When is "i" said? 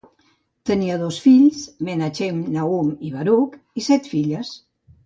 3.11-3.17, 3.85-3.89